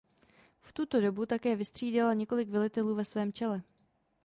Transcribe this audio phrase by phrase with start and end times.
[0.61, 3.61] V tuto dobu také vystřídala několik velitelů ve svém čele.